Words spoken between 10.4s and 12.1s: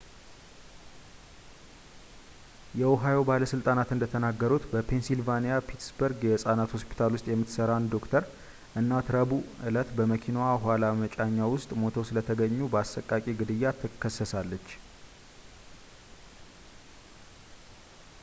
የኋላ መጫኛ ውስጥ ሙተው